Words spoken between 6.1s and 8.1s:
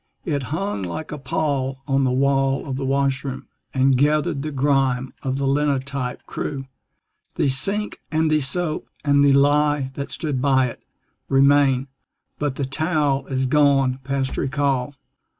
crew. The sink